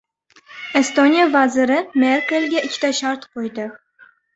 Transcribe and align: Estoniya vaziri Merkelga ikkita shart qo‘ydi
Estoniya 0.79 1.27
vaziri 1.37 1.79
Merkelga 2.07 2.67
ikkita 2.67 2.95
shart 3.05 3.33
qo‘ydi 3.33 3.73